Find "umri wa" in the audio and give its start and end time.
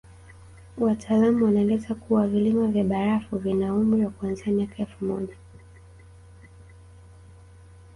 3.75-4.11